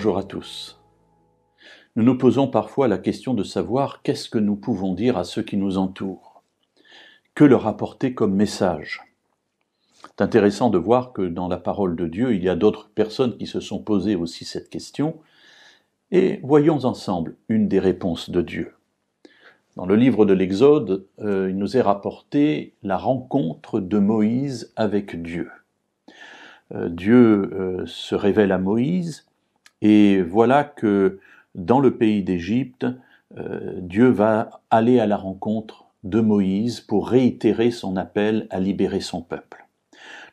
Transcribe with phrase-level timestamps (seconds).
[0.00, 0.80] Bonjour à tous.
[1.94, 5.42] Nous nous posons parfois la question de savoir qu'est-ce que nous pouvons dire à ceux
[5.42, 6.42] qui nous entourent.
[7.34, 9.02] Que leur apporter comme message?
[10.00, 13.36] C'est intéressant de voir que dans la parole de Dieu, il y a d'autres personnes
[13.36, 15.18] qui se sont posées aussi cette question.
[16.12, 18.72] Et voyons ensemble une des réponses de Dieu.
[19.76, 25.20] Dans le livre de l'Exode, euh, il nous est rapporté la rencontre de Moïse avec
[25.20, 25.50] Dieu.
[26.72, 29.26] Euh, Dieu euh, se révèle à Moïse
[29.82, 31.20] et voilà que
[31.54, 32.86] dans le pays d'Égypte,
[33.78, 39.22] Dieu va aller à la rencontre de Moïse pour réitérer son appel à libérer son
[39.22, 39.66] peuple.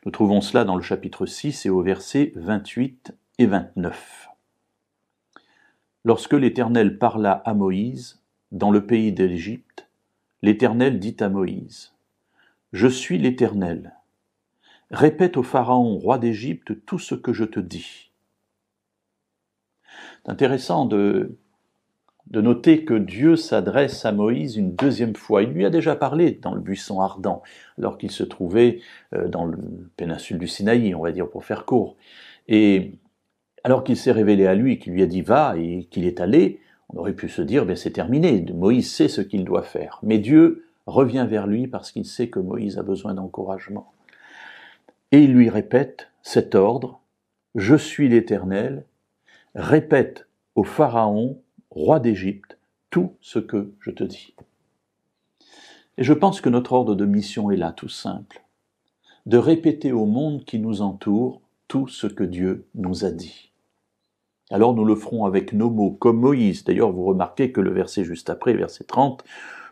[0.04, 4.28] Nous trouvons cela dans le chapitre 6 et au verset 28 et 29.
[6.04, 9.88] Lorsque l'Éternel parla à Moïse dans le pays d'Égypte,
[10.42, 11.92] l'Éternel dit à Moïse,
[12.72, 13.94] Je suis l'Éternel,
[14.90, 18.10] Répète au Pharaon, roi d'Égypte, tout ce que je te dis.
[20.24, 21.36] C'est intéressant de,
[22.28, 25.42] de noter que Dieu s'adresse à Moïse une deuxième fois.
[25.42, 27.42] Il lui a déjà parlé dans le buisson ardent,
[27.78, 28.80] alors qu'il se trouvait
[29.14, 29.58] euh, dans le
[29.96, 31.96] péninsule du Sinaï, on va dire pour faire court.
[32.48, 32.92] Et
[33.64, 36.60] alors qu'il s'est révélé à lui, qu'il lui a dit va et qu'il est allé,
[36.90, 39.98] on aurait pu se dire ben c'est terminé, Moïse sait ce qu'il doit faire.
[40.02, 43.92] Mais Dieu revient vers lui parce qu'il sait que Moïse a besoin d'encouragement
[45.12, 47.00] et il lui répète cet ordre,
[47.54, 48.84] Je suis l'Éternel,
[49.54, 52.58] répète au Pharaon, roi d'Égypte,
[52.90, 54.34] tout ce que je te dis.
[55.96, 58.44] Et je pense que notre ordre de mission est là, tout simple,
[59.26, 63.52] de répéter au monde qui nous entoure tout ce que Dieu nous a dit.
[64.50, 66.64] Alors nous le ferons avec nos mots, comme Moïse.
[66.64, 69.22] D'ailleurs, vous remarquez que le verset juste après, verset 30,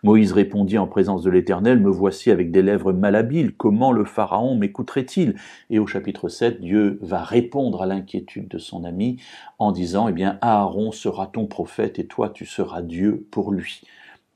[0.03, 4.57] Moïse répondit en présence de l'Éternel, Me voici avec des lèvres malhabiles, comment le Pharaon
[4.57, 5.37] m'écouterait-il?
[5.71, 9.21] Et au chapitre 7, Dieu va répondre à l'inquiétude de son ami
[9.59, 13.83] en disant, Eh bien, Aaron sera ton prophète et toi tu seras Dieu pour lui.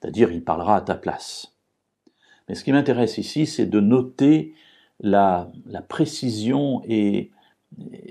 [0.00, 1.54] C'est-à-dire, il parlera à ta place.
[2.48, 4.54] Mais ce qui m'intéresse ici, c'est de noter
[4.98, 5.50] la,
[5.88, 7.31] précision et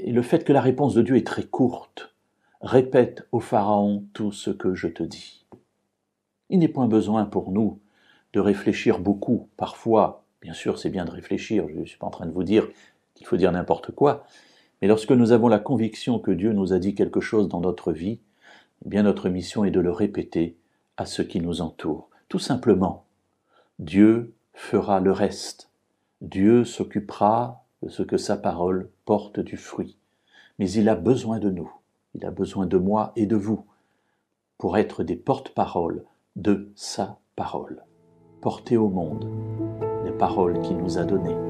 [0.07, 2.13] le fait que la réponse de Dieu est très courte.
[2.61, 5.38] Répète au Pharaon tout ce que je te dis.
[6.49, 7.79] Il n'est point besoin pour nous
[8.33, 9.49] de réfléchir beaucoup.
[9.57, 12.43] Parfois, bien sûr, c'est bien de réfléchir, je ne suis pas en train de vous
[12.43, 12.67] dire
[13.15, 14.25] qu'il faut dire n'importe quoi,
[14.81, 17.91] mais lorsque nous avons la conviction que Dieu nous a dit quelque chose dans notre
[17.91, 18.19] vie,
[18.85, 20.55] eh bien notre mission est de le répéter
[20.97, 22.09] à ceux qui nous entourent.
[22.29, 23.05] Tout simplement,
[23.77, 25.69] Dieu fera le reste.
[26.21, 29.97] Dieu s'occupera de ce que sa parole porte du fruit.
[30.59, 31.71] Mais il a besoin de nous,
[32.15, 33.65] il a besoin de moi et de vous
[34.57, 36.03] pour être des porte-paroles
[36.39, 37.83] de sa parole.
[38.41, 39.29] Porter au monde
[40.05, 41.48] les paroles qu'il nous a données.